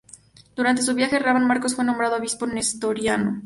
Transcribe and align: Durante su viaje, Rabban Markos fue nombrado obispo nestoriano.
Durante 0.55 0.81
su 0.81 0.95
viaje, 0.95 1.19
Rabban 1.19 1.45
Markos 1.45 1.75
fue 1.75 1.85
nombrado 1.85 2.17
obispo 2.17 2.47
nestoriano. 2.47 3.39